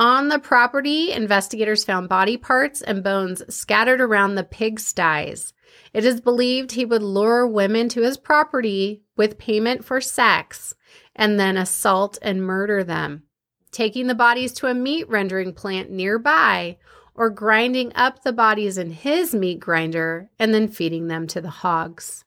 On 0.00 0.28
the 0.28 0.38
property, 0.38 1.12
investigators 1.12 1.84
found 1.84 2.08
body 2.08 2.38
parts 2.38 2.80
and 2.80 3.04
bones 3.04 3.42
scattered 3.54 4.00
around 4.00 4.34
the 4.34 4.42
pigsties. 4.42 5.52
It 5.92 6.06
is 6.06 6.22
believed 6.22 6.72
he 6.72 6.86
would 6.86 7.02
lure 7.02 7.46
women 7.46 7.90
to 7.90 8.00
his 8.00 8.16
property 8.16 9.02
with 9.18 9.36
payment 9.36 9.84
for 9.84 10.00
sex 10.00 10.74
and 11.14 11.38
then 11.38 11.58
assault 11.58 12.16
and 12.22 12.42
murder 12.42 12.82
them, 12.82 13.24
taking 13.72 14.06
the 14.06 14.14
bodies 14.14 14.52
to 14.54 14.68
a 14.68 14.74
meat 14.74 15.06
rendering 15.10 15.52
plant 15.52 15.90
nearby 15.90 16.78
or 17.14 17.28
grinding 17.28 17.92
up 17.94 18.22
the 18.22 18.32
bodies 18.32 18.78
in 18.78 18.92
his 18.92 19.34
meat 19.34 19.60
grinder 19.60 20.30
and 20.38 20.54
then 20.54 20.66
feeding 20.66 21.08
them 21.08 21.26
to 21.26 21.42
the 21.42 21.50
hogs. 21.50 22.24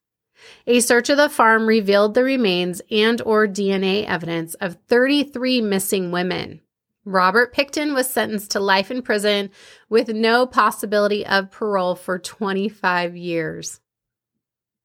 A 0.68 0.80
search 0.80 1.10
of 1.10 1.18
the 1.18 1.28
farm 1.28 1.66
revealed 1.66 2.14
the 2.14 2.24
remains 2.24 2.84
and 2.92 3.20
or 3.26 3.48
DNA 3.48 4.06
evidence 4.06 4.54
of 4.56 4.78
33 4.88 5.60
missing 5.62 6.12
women. 6.12 6.62
Robert 7.06 7.54
Pickton 7.54 7.94
was 7.94 8.10
sentenced 8.10 8.52
to 8.52 8.60
life 8.60 8.90
in 8.90 9.02
prison 9.02 9.50
with 9.90 10.10
no 10.10 10.46
possibility 10.46 11.26
of 11.26 11.52
parole 11.52 11.96
for 11.96 12.18
25 12.18 13.16
years. 13.18 13.80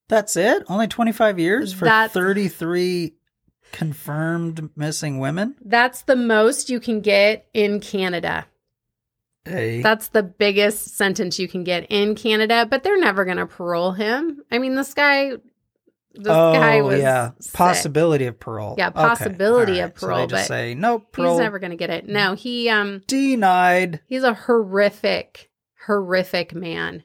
That's 0.08 0.36
it? 0.36 0.64
Only 0.68 0.88
25 0.88 1.38
years 1.38 1.72
for 1.72 1.84
That's- 1.84 2.12
33 2.12 3.14
confirmed 3.72 4.70
missing 4.74 5.18
women? 5.18 5.54
That's 5.64 6.02
the 6.02 6.16
most 6.16 6.70
you 6.70 6.80
can 6.80 7.00
get 7.00 7.46
in 7.52 7.80
Canada. 7.80 8.46
Hey. 9.44 9.82
That's 9.82 10.08
the 10.08 10.22
biggest 10.22 10.96
sentence 10.96 11.38
you 11.38 11.48
can 11.48 11.64
get 11.64 11.86
in 11.90 12.14
Canada, 12.14 12.66
but 12.68 12.82
they're 12.82 12.98
never 13.00 13.24
going 13.24 13.36
to 13.38 13.46
parole 13.46 13.92
him. 13.92 14.42
I 14.50 14.58
mean, 14.58 14.74
this 14.74 14.94
guy 14.94 15.32
this 16.14 16.28
oh, 16.28 16.52
guy 16.52 16.80
was 16.82 17.00
yeah. 17.00 17.30
sick. 17.38 17.52
Possibility 17.52 18.26
of 18.26 18.40
parole. 18.40 18.74
Yeah, 18.78 18.88
Okay. 18.88 18.94
possibility 18.96 19.80
All 19.80 19.86
of 19.88 19.98
So 19.98 20.06
parole, 20.06 20.26
they 20.26 20.26
just 20.32 20.48
but 20.48 20.54
say, 20.54 20.74
nope, 20.74 21.14
He's 21.16 21.38
never 21.38 21.58
going 21.58 21.70
to 21.70 21.76
get 21.76 21.90
it. 21.90 22.06
No, 22.08 22.34
he 22.34 22.68
um 22.68 23.02
denied. 23.06 24.00
He's 24.06 24.22
a 24.24 24.34
horrific, 24.34 25.50
horrific 25.86 26.54
man. 26.54 27.02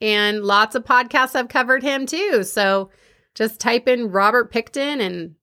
And 0.00 0.42
lots 0.44 0.74
of 0.74 0.84
podcasts 0.84 1.32
have 1.34 1.48
covered 1.48 1.82
him 1.82 2.06
too. 2.06 2.42
So 2.44 2.90
just 3.34 3.60
type 3.60 3.88
in 3.88 4.10
Robert 4.10 4.52
Pickton 4.52 5.00
and 5.00 5.34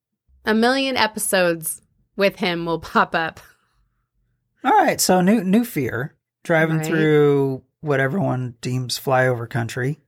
a 0.45 0.53
million 0.53 0.97
episodes 0.97 1.81
with 2.15 2.37
him 2.37 2.65
will 2.65 2.79
pop 2.79 3.15
up. 3.15 3.39
All 4.63 4.71
right, 4.71 4.99
so 5.01 5.21
new 5.21 5.43
new 5.43 5.63
fear 5.65 6.15
driving 6.43 6.77
Right. 6.77 6.85
through 6.85 7.63
what 7.81 7.99
everyone 7.99 8.55
deems 8.61 8.99
flyover 8.99 9.49
country, 9.49 9.99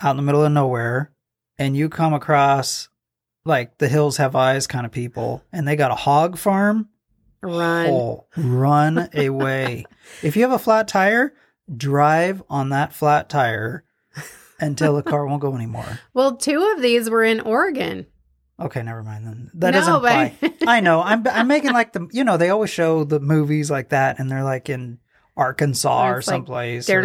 out 0.00 0.12
in 0.12 0.16
the 0.16 0.22
middle 0.22 0.44
of 0.44 0.52
nowhere, 0.52 1.12
and 1.58 1.76
you 1.76 1.88
come 1.88 2.12
across 2.14 2.88
like 3.44 3.78
the 3.78 3.88
hills 3.88 4.16
have 4.16 4.34
eyes 4.36 4.66
kind 4.66 4.84
of 4.86 4.92
people, 4.92 5.42
and 5.52 5.66
they 5.68 5.76
got 5.76 5.90
a 5.90 5.94
hog 5.96 6.36
farm. 6.36 6.88
Run. 7.42 7.86
Oh, 7.88 8.26
run 8.36 9.08
away! 9.14 9.84
if 10.22 10.36
you 10.36 10.42
have 10.42 10.52
a 10.52 10.58
flat 10.58 10.88
tire, 10.88 11.34
drive 11.74 12.42
on 12.50 12.70
that 12.70 12.92
flat 12.92 13.28
tire 13.28 13.84
until 14.58 14.96
the 14.96 15.02
car 15.02 15.26
won't 15.26 15.42
go 15.42 15.54
anymore. 15.54 16.00
Well, 16.14 16.36
two 16.36 16.72
of 16.74 16.82
these 16.82 17.08
were 17.10 17.22
in 17.22 17.40
Oregon. 17.40 18.06
Okay, 18.58 18.82
never 18.82 19.02
mind 19.02 19.26
then. 19.26 19.50
That 19.54 19.72
No, 19.72 19.78
doesn't 19.80 19.94
apply. 19.96 20.34
but- 20.40 20.54
I 20.66 20.80
know. 20.80 21.02
I'm 21.02 21.26
I'm 21.28 21.46
making 21.46 21.72
like 21.74 21.92
the 21.92 22.08
you 22.10 22.24
know 22.24 22.36
they 22.38 22.48
always 22.50 22.70
show 22.70 23.04
the 23.04 23.20
movies 23.20 23.70
like 23.70 23.90
that, 23.90 24.18
and 24.18 24.30
they're 24.30 24.44
like 24.44 24.68
in 24.70 24.98
Arkansas 25.36 26.08
or 26.08 26.18
It's 26.18 26.26
someplace. 26.26 26.86
There, 26.86 27.00
or- 27.00 27.02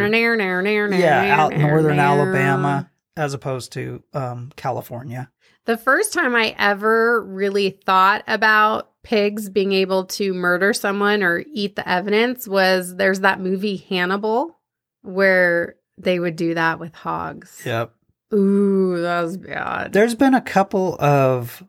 yeah, 0.93 1.35
out 1.39 1.49
there, 1.49 1.59
northern. 1.59 1.99
Alabama 1.99 2.89
as 3.15 3.33
opposed 3.33 3.73
to 3.73 4.03
um, 4.13 4.51
California. 4.55 5.29
The 5.65 5.77
first 5.77 6.13
time 6.13 6.35
I 6.35 6.55
ever 6.57 7.21
really 7.23 7.69
thought 7.69 8.23
about 8.27 8.91
pigs 9.03 9.49
being 9.49 9.73
able 9.73 10.05
to 10.05 10.33
murder 10.33 10.73
someone 10.73 11.23
or 11.23 11.43
eat 11.51 11.75
the 11.75 11.87
evidence 11.87 12.47
was 12.47 12.95
there's 12.95 13.21
that 13.21 13.39
movie 13.39 13.77
Hannibal 13.77 14.59
where 15.01 15.75
they 15.97 16.19
would 16.19 16.35
do 16.35 16.53
that 16.53 16.79
with 16.79 16.95
hogs. 16.95 17.61
Yep. 17.65 17.93
Ooh, 18.33 19.01
that 19.01 19.21
was 19.21 19.37
bad. 19.37 19.93
There's 19.93 20.15
been 20.15 20.33
a 20.33 20.41
couple 20.41 20.95
of 20.99 21.63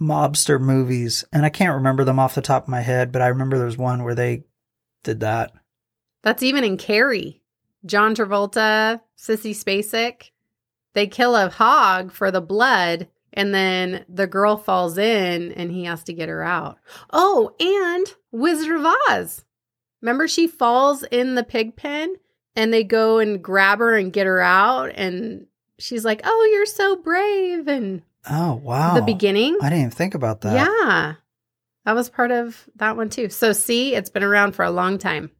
mobster 0.00 0.60
movies, 0.60 1.24
and 1.32 1.44
I 1.44 1.48
can't 1.48 1.74
remember 1.74 2.04
them 2.04 2.18
off 2.18 2.34
the 2.34 2.42
top 2.42 2.64
of 2.64 2.68
my 2.68 2.82
head, 2.82 3.10
but 3.10 3.22
I 3.22 3.28
remember 3.28 3.56
there 3.56 3.66
was 3.66 3.78
one 3.78 4.04
where 4.04 4.14
they 4.14 4.44
did 5.02 5.20
that. 5.20 5.52
That's 6.22 6.42
even 6.42 6.64
in 6.64 6.76
Carrie. 6.76 7.42
John 7.86 8.14
Travolta, 8.14 9.00
Sissy 9.18 9.52
Spacek. 9.52 10.30
They 10.94 11.06
kill 11.06 11.36
a 11.36 11.50
hog 11.50 12.12
for 12.12 12.30
the 12.30 12.40
blood, 12.40 13.08
and 13.32 13.54
then 13.54 14.04
the 14.08 14.26
girl 14.26 14.56
falls 14.56 14.98
in 14.98 15.52
and 15.52 15.70
he 15.70 15.84
has 15.84 16.02
to 16.04 16.12
get 16.12 16.28
her 16.28 16.42
out. 16.42 16.78
Oh, 17.12 17.54
and 17.60 18.06
Wizard 18.32 18.76
of 18.80 18.86
Oz. 19.10 19.44
Remember, 20.00 20.26
she 20.28 20.46
falls 20.46 21.02
in 21.04 21.34
the 21.34 21.44
pig 21.44 21.76
pen 21.76 22.14
and 22.56 22.72
they 22.72 22.84
go 22.84 23.18
and 23.18 23.42
grab 23.42 23.78
her 23.78 23.96
and 23.96 24.12
get 24.12 24.26
her 24.26 24.40
out, 24.40 24.90
and 24.96 25.46
she's 25.78 26.04
like, 26.04 26.20
"Oh, 26.24 26.48
you're 26.52 26.66
so 26.66 26.96
brave," 26.96 27.68
and 27.68 28.02
Oh 28.28 28.54
wow. 28.54 28.94
the 28.94 29.02
beginning. 29.02 29.56
I 29.62 29.68
didn't 29.68 29.78
even 29.78 29.90
think 29.92 30.14
about 30.14 30.40
that. 30.40 30.54
Yeah, 30.54 31.14
that 31.84 31.94
was 31.94 32.08
part 32.10 32.32
of 32.32 32.68
that 32.76 32.96
one 32.96 33.10
too. 33.10 33.28
So, 33.30 33.52
see, 33.52 33.94
it's 33.94 34.10
been 34.10 34.24
around 34.24 34.52
for 34.52 34.64
a 34.64 34.70
long 34.72 34.98
time. 34.98 35.30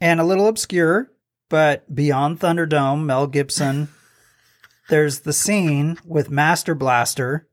And 0.00 0.18
a 0.18 0.24
little 0.24 0.48
obscure, 0.48 1.10
but 1.50 1.94
beyond 1.94 2.40
Thunderdome, 2.40 3.04
Mel 3.04 3.26
Gibson. 3.26 3.88
There's 4.88 5.20
the 5.20 5.32
scene 5.32 5.98
with 6.04 6.30
Master 6.30 6.74
Blaster, 6.74 7.46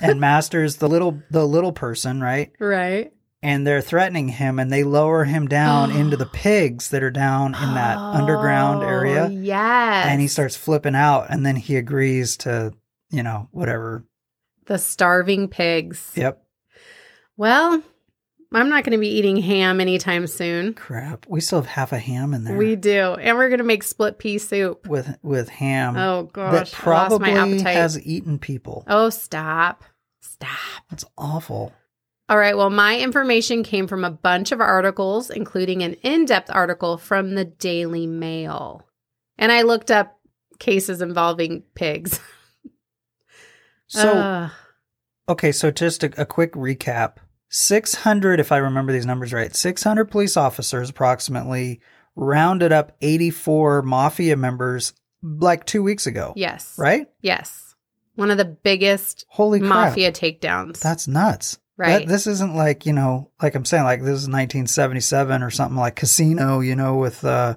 and 0.00 0.20
Master's 0.20 0.76
the 0.76 0.88
little 0.88 1.22
the 1.30 1.46
little 1.46 1.72
person, 1.72 2.20
right? 2.20 2.52
Right. 2.58 3.12
And 3.40 3.64
they're 3.64 3.80
threatening 3.80 4.28
him, 4.28 4.58
and 4.58 4.72
they 4.72 4.82
lower 4.82 5.24
him 5.24 5.46
down 5.46 5.90
into 5.96 6.16
the 6.16 6.26
pigs 6.26 6.90
that 6.90 7.02
are 7.04 7.10
down 7.10 7.54
in 7.54 7.74
that 7.74 7.96
underground 7.96 8.82
Oh, 8.82 8.88
area. 8.88 9.28
Yes. 9.28 10.06
And 10.08 10.20
he 10.20 10.26
starts 10.26 10.56
flipping 10.56 10.96
out, 10.96 11.26
and 11.30 11.46
then 11.46 11.54
he 11.54 11.76
agrees 11.76 12.36
to, 12.38 12.72
you 13.10 13.22
know, 13.22 13.48
whatever. 13.52 14.04
the 14.66 14.76
starving 14.78 15.46
pigs. 15.48 16.10
Yep. 16.16 16.42
Well, 17.36 17.80
I'm 18.52 18.70
not 18.70 18.84
going 18.84 18.92
to 18.92 18.98
be 18.98 19.08
eating 19.08 19.36
ham 19.36 19.80
anytime 19.80 20.26
soon. 20.26 20.72
Crap. 20.74 21.26
We 21.28 21.40
still 21.40 21.60
have 21.60 21.66
half 21.70 21.92
a 21.92 21.98
ham 21.98 22.32
in 22.32 22.44
there. 22.44 22.56
We 22.56 22.76
do, 22.76 23.14
and 23.14 23.36
we're 23.36 23.48
going 23.48 23.58
to 23.58 23.64
make 23.64 23.82
split 23.82 24.18
pea 24.18 24.38
soup. 24.38 24.86
with 24.86 25.18
with 25.22 25.48
ham 25.50 25.96
Oh 25.96 26.22
that 26.22 26.32
gosh, 26.32 26.52
lost 26.52 26.74
probably 26.74 27.32
my 27.32 27.38
appetite. 27.38 27.76
has 27.76 28.00
eaten 28.06 28.38
people. 28.38 28.84
oh, 28.86 29.10
stop, 29.10 29.84
stop. 30.20 30.82
That's 30.88 31.04
awful. 31.18 31.72
All 32.30 32.38
right. 32.38 32.56
Well, 32.56 32.70
my 32.70 32.98
information 32.98 33.62
came 33.62 33.86
from 33.86 34.04
a 34.04 34.10
bunch 34.10 34.52
of 34.52 34.60
articles, 34.60 35.30
including 35.30 35.82
an 35.82 35.94
in 36.02 36.24
depth 36.24 36.50
article 36.50 36.98
from 36.98 37.34
the 37.34 37.44
Daily 37.44 38.06
Mail. 38.06 38.86
And 39.38 39.50
I 39.52 39.62
looked 39.62 39.90
up 39.90 40.18
cases 40.58 41.00
involving 41.02 41.62
pigs. 41.74 42.20
So 43.90 44.50
okay, 45.30 45.50
so 45.50 45.70
just 45.70 46.04
a, 46.04 46.20
a 46.20 46.26
quick 46.26 46.52
recap. 46.52 47.16
600 47.48 48.40
if 48.40 48.52
I 48.52 48.58
remember 48.58 48.92
these 48.92 49.06
numbers 49.06 49.32
right. 49.32 49.54
600 49.54 50.06
police 50.06 50.36
officers 50.36 50.90
approximately 50.90 51.80
rounded 52.14 52.72
up 52.72 52.96
84 53.00 53.82
mafia 53.82 54.36
members 54.36 54.92
like 55.22 55.64
2 55.66 55.82
weeks 55.82 56.06
ago. 56.06 56.32
yes. 56.36 56.74
Right? 56.78 57.06
Yes. 57.20 57.74
One 58.16 58.30
of 58.30 58.38
the 58.38 58.44
biggest 58.44 59.24
Holy 59.28 59.60
crap. 59.60 59.70
mafia 59.70 60.10
takedowns. 60.12 60.80
That's 60.80 61.06
nuts. 61.06 61.58
right. 61.76 62.00
That, 62.00 62.08
this 62.08 62.26
isn't 62.26 62.56
like, 62.56 62.84
you 62.86 62.92
know, 62.92 63.30
like 63.40 63.54
I'm 63.54 63.64
saying, 63.64 63.84
like 63.84 64.00
this 64.00 64.08
is 64.08 64.28
1977 64.28 65.42
or 65.42 65.50
something 65.50 65.76
like 65.78 65.96
Casino, 65.96 66.60
you 66.60 66.74
know, 66.74 66.96
with, 66.96 67.24
uh, 67.24 67.54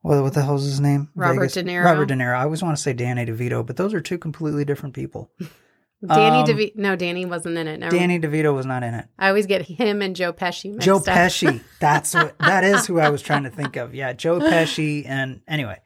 what, 0.00 0.22
what 0.22 0.34
the 0.34 0.42
hell's 0.42 0.64
his 0.64 0.80
name? 0.80 1.10
Robert 1.14 1.52
De 1.52 1.62
Niro. 1.62 1.84
Robert 1.84 2.06
De 2.06 2.14
Niro. 2.14 2.36
I 2.36 2.44
always 2.44 2.62
want 2.62 2.76
to 2.76 2.82
say 2.82 2.92
Danny 2.92 3.26
DeVito, 3.26 3.66
but 3.66 3.76
those 3.76 3.92
are 3.92 4.00
two 4.00 4.18
completely 4.18 4.64
different 4.64 4.94
people. 4.94 5.30
Danny 6.06 6.40
um, 6.40 6.46
DeVito. 6.46 6.76
No, 6.76 6.96
Danny 6.96 7.24
wasn't 7.24 7.56
in 7.56 7.66
it. 7.66 7.80
Never. 7.80 7.96
Danny 7.96 8.18
DeVito 8.20 8.54
was 8.54 8.66
not 8.66 8.82
in 8.82 8.94
it. 8.94 9.06
I 9.18 9.28
always 9.28 9.46
get 9.46 9.62
him 9.62 10.02
and 10.02 10.14
Joe 10.14 10.32
Pesci 10.32 10.70
mixed 10.70 10.84
Joe 10.84 10.96
up. 10.96 11.04
Pesci. 11.04 11.62
That's 11.80 12.14
what, 12.14 12.38
that 12.38 12.64
is 12.64 12.86
who 12.86 13.00
I 13.00 13.08
was 13.08 13.22
trying 13.22 13.44
to 13.44 13.50
think 13.50 13.76
of. 13.76 13.94
Yeah, 13.94 14.12
Joe 14.12 14.38
Pesci. 14.38 15.04
And 15.06 15.40
anyway, 15.48 15.80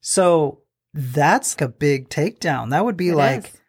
so 0.00 0.62
that's 0.94 1.56
a 1.60 1.68
big 1.68 2.08
takedown. 2.08 2.70
That 2.70 2.84
would 2.84 2.96
be 2.96 3.10
It 3.10 3.16
like 3.16 3.44
is. 3.44 3.60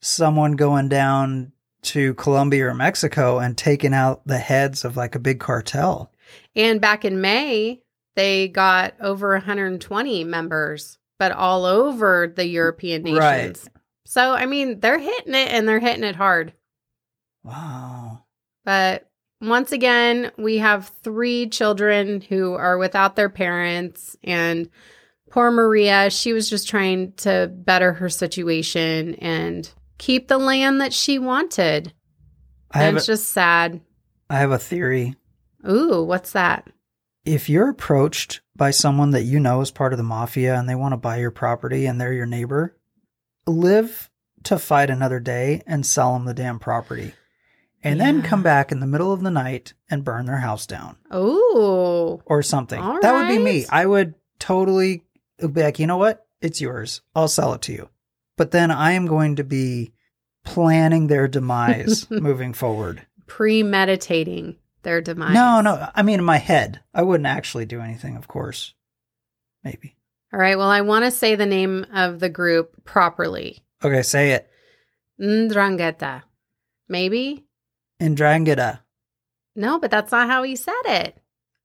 someone 0.00 0.52
going 0.52 0.88
down 0.88 1.52
to 1.82 2.14
Colombia 2.14 2.66
or 2.68 2.74
Mexico 2.74 3.38
and 3.38 3.56
taking 3.56 3.94
out 3.94 4.26
the 4.26 4.38
heads 4.38 4.84
of 4.84 4.96
like 4.96 5.14
a 5.14 5.18
big 5.18 5.40
cartel. 5.40 6.12
And 6.56 6.80
back 6.80 7.04
in 7.04 7.20
May, 7.20 7.82
they 8.16 8.48
got 8.48 8.94
over 9.00 9.32
120 9.32 10.24
members, 10.24 10.98
but 11.18 11.32
all 11.32 11.64
over 11.64 12.32
the 12.34 12.46
European 12.46 13.02
nations. 13.02 13.18
Right. 13.18 13.58
So, 14.10 14.32
I 14.32 14.46
mean, 14.46 14.80
they're 14.80 14.98
hitting 14.98 15.34
it 15.34 15.52
and 15.52 15.68
they're 15.68 15.78
hitting 15.78 16.02
it 16.02 16.16
hard. 16.16 16.52
Wow. 17.44 18.24
But 18.64 19.08
once 19.40 19.70
again, 19.70 20.32
we 20.36 20.58
have 20.58 20.90
three 21.04 21.48
children 21.48 22.20
who 22.20 22.54
are 22.54 22.76
without 22.76 23.14
their 23.14 23.28
parents. 23.28 24.16
And 24.24 24.68
poor 25.30 25.52
Maria, 25.52 26.10
she 26.10 26.32
was 26.32 26.50
just 26.50 26.68
trying 26.68 27.12
to 27.18 27.52
better 27.54 27.92
her 27.92 28.08
situation 28.08 29.14
and 29.14 29.72
keep 29.98 30.26
the 30.26 30.38
land 30.38 30.80
that 30.80 30.92
she 30.92 31.20
wanted. 31.20 31.92
I 32.72 32.82
And 32.82 32.96
it's 32.96 33.06
a, 33.06 33.12
just 33.12 33.28
sad. 33.28 33.80
I 34.28 34.38
have 34.38 34.50
a 34.50 34.58
theory. 34.58 35.14
Ooh, 35.68 36.02
what's 36.02 36.32
that? 36.32 36.68
If 37.24 37.48
you're 37.48 37.70
approached 37.70 38.40
by 38.56 38.72
someone 38.72 39.12
that 39.12 39.22
you 39.22 39.38
know 39.38 39.60
is 39.60 39.70
part 39.70 39.92
of 39.92 39.98
the 39.98 40.02
mafia 40.02 40.56
and 40.56 40.68
they 40.68 40.74
want 40.74 40.94
to 40.94 40.96
buy 40.96 41.18
your 41.18 41.30
property 41.30 41.86
and 41.86 42.00
they're 42.00 42.12
your 42.12 42.26
neighbor, 42.26 42.76
live 43.46 44.10
to 44.44 44.58
fight 44.58 44.90
another 44.90 45.20
day 45.20 45.62
and 45.66 45.84
sell 45.84 46.14
them 46.14 46.24
the 46.24 46.34
damn 46.34 46.58
property. 46.58 47.14
And 47.82 47.98
then 47.98 48.20
come 48.22 48.42
back 48.42 48.72
in 48.72 48.80
the 48.80 48.86
middle 48.86 49.10
of 49.12 49.22
the 49.22 49.30
night 49.30 49.72
and 49.90 50.04
burn 50.04 50.26
their 50.26 50.38
house 50.38 50.66
down 50.66 50.96
Oh. 51.10 52.20
or 52.26 52.42
something. 52.42 52.78
All 52.80 53.00
that 53.00 53.12
would 53.14 53.28
be 53.28 53.38
me. 53.42 53.64
I 53.70 53.86
would 53.86 54.14
totally 54.38 55.02
be 55.38 55.62
like, 55.62 55.78
you 55.78 55.86
know 55.86 55.96
what? 55.96 56.26
It's 56.42 56.60
yours. 56.60 57.00
I'll 57.14 57.28
sell 57.28 57.54
it 57.54 57.62
to 57.62 57.72
you. 57.72 57.88
But 58.36 58.50
then 58.50 58.70
I 58.70 58.92
am 58.92 59.06
going 59.06 59.36
to 59.36 59.44
be 59.44 59.92
planning 60.44 61.06
their 61.06 61.26
demise 61.28 62.10
moving 62.10 62.52
forward. 62.52 63.06
Premeditating 63.26 64.56
their 64.82 65.00
demise. 65.00 65.32
No, 65.34 65.60
no. 65.62 65.88
I 65.94 66.02
mean, 66.02 66.18
in 66.18 66.24
my 66.24 66.38
head, 66.38 66.80
I 66.94 67.02
wouldn't 67.02 67.26
actually 67.26 67.64
do 67.66 67.80
anything, 67.80 68.16
of 68.16 68.28
course. 68.28 68.74
Maybe. 69.64 69.96
All 70.32 70.38
right. 70.40 70.56
Well, 70.56 70.70
I 70.70 70.80
want 70.82 71.04
to 71.04 71.10
say 71.10 71.34
the 71.34 71.46
name 71.46 71.86
of 71.92 72.20
the 72.20 72.28
group 72.28 72.84
properly. 72.84 73.58
Okay, 73.82 74.02
say 74.02 74.32
it. 74.32 74.48
Ndrangheta. 75.20 76.22
Maybe? 76.88 77.44
Ndrangheta. 78.00 78.80
No, 79.56 79.78
but 79.78 79.90
that's 79.90 80.12
not 80.12 80.28
how 80.28 80.42
he 80.42 80.56
said 80.56 80.72
it. 80.86 81.16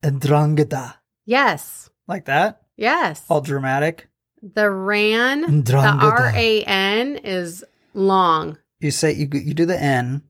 Ndrangheta. 0.04 0.95
Yes. 1.25 1.89
Like 2.08 2.25
that? 2.25 2.62
Yes. 2.78 3.23
All 3.30 3.41
dramatic. 3.41 4.08
The 4.41 4.69
RAN, 4.69 5.63
the 5.63 5.75
R 5.78 6.32
A 6.36 6.63
N 6.63 7.15
is 7.17 7.63
long. 7.95 8.58
You 8.80 8.91
say 8.91 9.12
you 9.13 9.28
you 9.34 9.54
do 9.56 9.65
the 9.65 9.82
N, 9.82 10.21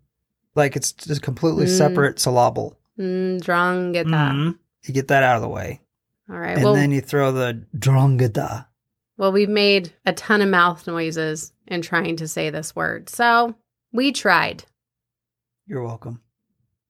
like 0.56 0.78
it's 0.78 0.94
just 0.94 1.22
completely 1.22 1.66
Mm. 1.66 1.78
separate 1.78 2.20
syllable. 2.20 2.80
Ndrangheta. 2.98 4.06
Mhm. 4.06 4.58
You 4.84 4.94
get 4.94 5.10
that 5.10 5.24
out 5.24 5.36
of 5.36 5.42
the 5.42 5.50
way, 5.50 5.82
All 6.30 6.38
right. 6.40 6.56
and 6.56 6.64
Well, 6.64 6.74
then 6.74 6.92
you 6.92 7.02
throw 7.02 7.32
the 7.32 7.64
Drangheta. 7.78 8.66
well, 9.18 9.32
we've 9.32 9.50
made 9.50 9.94
a 10.06 10.14
ton 10.14 10.42
of 10.42 10.50
mouth 10.50 10.86
noises 10.88 11.54
in 11.68 11.82
trying 11.82 12.16
to 12.18 12.28
say 12.28 12.50
this 12.50 12.76
word. 12.76 13.10
So 13.10 13.56
we 13.94 14.12
tried. 14.12 14.64
You're 15.68 15.84
welcome. 15.84 16.22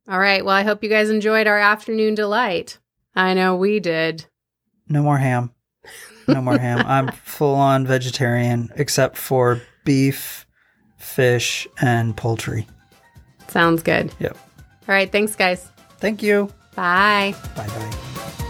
All 0.08 0.20
right. 0.20 0.44
Well, 0.46 0.56
I 0.56 0.64
hope 0.64 0.84
you 0.84 0.90
guys 0.90 1.10
enjoyed 1.10 1.48
our 1.48 1.58
afternoon 1.60 2.16
delight. 2.16 2.78
I 3.16 3.34
know 3.34 3.56
we 3.56 3.80
did. 3.80 4.26
No 4.88 5.02
more 5.02 5.18
ham. 5.18 5.52
No 6.28 6.42
more 6.42 6.58
ham. 6.58 6.80
I'm 6.86 7.10
full 7.12 7.56
on 7.56 7.86
vegetarian 7.88 8.70
except 8.76 9.18
for 9.18 9.62
beef, 9.84 10.46
fish, 10.98 11.68
and 11.82 12.16
poultry. 12.16 12.68
Sounds 13.48 13.82
good. 13.84 14.14
Yep. 14.20 14.38
All 14.38 14.94
right. 14.96 15.12
Thanks, 15.12 15.36
guys. 15.36 15.70
Thank 16.00 16.22
you. 16.22 16.52
Bye. 16.76 17.34
Bye 17.56 17.68
bye. 17.68 18.45